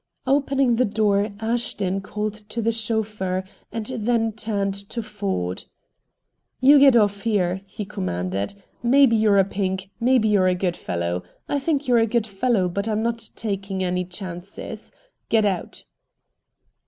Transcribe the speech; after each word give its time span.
Opening 0.25 0.77
the 0.77 0.83
door 0.85 1.29
Ashton 1.39 2.01
called 2.01 2.33
to 2.49 2.59
the 2.59 2.71
chauffeur, 2.71 3.43
and 3.71 3.85
then 3.85 4.31
turned 4.31 4.73
to 4.89 5.03
Ford. 5.03 5.65
"You 6.59 6.79
get 6.79 6.95
off 6.95 7.21
here!" 7.21 7.61
he 7.67 7.85
commanded. 7.85 8.55
"Maybe 8.81 9.15
you're 9.15 9.37
a 9.37 9.43
'Pink,' 9.45 9.91
maybe 9.99 10.27
you're 10.27 10.47
a 10.47 10.55
good 10.55 10.75
fellow. 10.75 11.21
I 11.47 11.59
think 11.59 11.87
you're 11.87 11.99
a 11.99 12.07
good 12.07 12.25
fellow, 12.25 12.67
but 12.67 12.87
I'm 12.87 13.03
not 13.03 13.29
taking 13.35 13.83
any 13.83 14.03
chances. 14.03 14.91
Get 15.29 15.45
out!" 15.45 15.83